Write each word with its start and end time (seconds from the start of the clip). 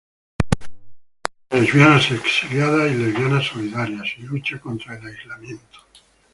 Reúne 1.51 1.59
lesbianas 1.59 2.09
exiliadas 2.09 2.91
y 2.91 2.95
lesbianas 2.95 3.45
solidarias, 3.45 4.07
y 4.17 4.23
lucha 4.23 4.59
contra 4.59 4.97
el 4.97 5.05
aislamiento. 5.05 5.77